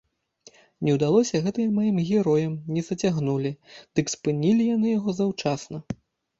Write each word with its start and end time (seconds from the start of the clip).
Не 0.87 0.95
ўдалося 0.95 1.41
гэта 1.47 1.59
і 1.65 1.67
маім 1.75 1.97
героям 2.09 2.57
не 2.75 2.85
зацягнулі, 2.89 3.55
дык 4.03 4.13
спынілі 4.17 4.63
яны 4.75 4.99
яго 4.99 5.19
заўчасна. 5.23 5.77